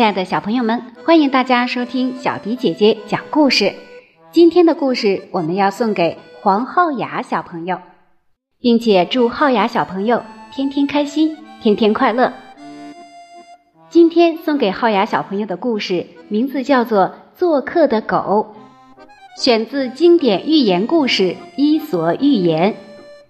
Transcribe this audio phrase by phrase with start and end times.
[0.00, 3.74] 亲爱的小朋友们，欢迎大家收听小迪姐姐讲故事。
[4.32, 7.78] 今天的故事我们要送给黄浩雅小朋友，
[8.58, 10.22] 并且祝浩雅小朋友
[10.54, 12.32] 天天开心，天天快乐。
[13.90, 17.04] 今天送给浩雅小朋友的故事名字叫做
[17.38, 18.56] 《做客的狗》，
[19.42, 21.24] 选自经典寓言故事
[21.56, 22.72] 《伊索寓言》。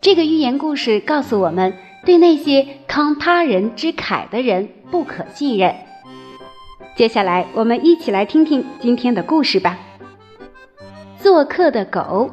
[0.00, 1.74] 这个寓言故事告诉我们，
[2.04, 5.72] 对那些慷他人之慨的人不可信任。
[6.96, 9.78] 接下来，我们一起来听听今天的故事吧。
[11.18, 12.30] 做客的狗。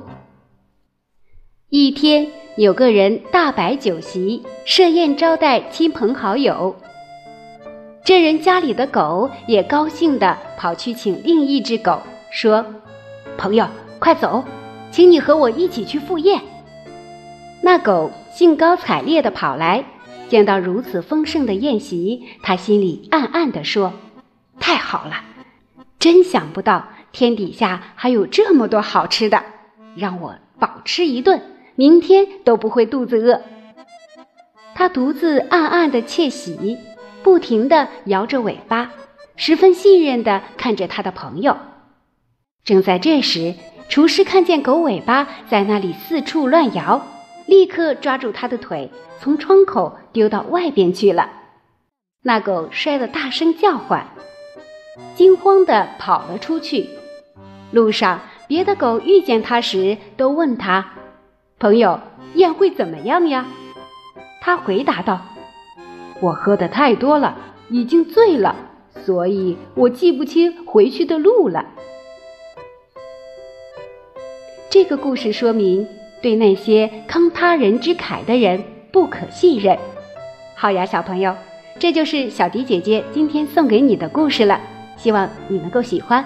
[1.68, 6.74] 一天，有个人大摆酒席，设宴招待亲朋好友。
[8.06, 12.66] 这人家里的狗也高兴地跑去请另一只狗，说
[13.38, 13.68] ：“朋友，
[14.00, 14.46] 快走，
[14.92, 16.40] 请你和我一起去赴宴。”
[17.62, 19.84] 那狗兴高采烈地跑来，
[20.30, 23.92] 见到如此丰盛的宴席，他心里暗暗地说。
[24.66, 25.26] 太好了，
[26.00, 29.44] 真想不到天底下还有这么多好吃的，
[29.94, 31.42] 让我饱吃一顿，
[31.76, 33.42] 明天都不会肚子饿。
[34.74, 36.78] 他独自暗暗的窃喜，
[37.24, 38.92] 不停的摇着尾巴，
[39.36, 41.58] 十分信任的看着他的朋友。
[42.64, 43.56] 正在这时，
[43.90, 47.06] 厨师看见狗尾巴在那里四处乱摇，
[47.48, 51.30] 立刻抓住它的腿，从窗口丢到外边去了。
[52.22, 54.08] 那狗摔得大声叫唤。
[55.16, 56.90] 惊慌地跑了出去。
[57.72, 60.94] 路上，别的狗遇见它时，都问他
[61.60, 62.00] ：“朋友，
[62.36, 63.46] 宴会怎么样呀？”
[64.42, 65.22] 他回答道
[66.22, 67.36] ：“我喝的太多了，
[67.70, 68.56] 已经醉了，
[69.06, 71.66] 所以我记不清回去的路了。”
[74.70, 75.88] 这个故事说明，
[76.22, 79.78] 对那些慷他人之慨的人不可信任。
[80.56, 81.36] 好呀，小朋友，
[81.80, 84.60] 这就是小迪姐姐今天送给你的故事了。
[84.98, 86.26] 希望你能够喜欢。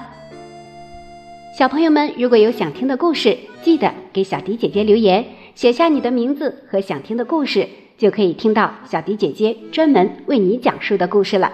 [1.57, 7.67] 小朋友们如果有想听的故事记得给小迪姐姐留言写下你的名字和想听的故事
[7.97, 11.51] 就可以听到小迪姐姐专门为你讲述的故事了。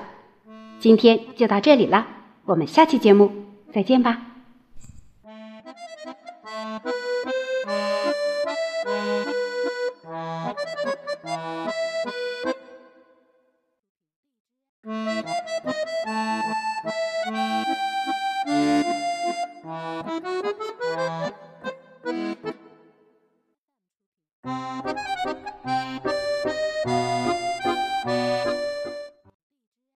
[0.80, 2.06] 今天就到这里了
[2.44, 3.32] 我们下期节目
[3.72, 4.34] 再见吧。